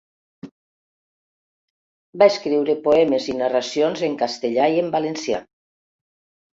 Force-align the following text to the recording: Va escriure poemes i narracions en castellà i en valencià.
Va 2.23 2.29
escriure 2.35 2.77
poemes 2.89 3.31
i 3.35 3.39
narracions 3.45 4.05
en 4.11 4.19
castellà 4.27 4.71
i 4.77 4.85
en 4.85 4.93
valencià. 5.01 5.47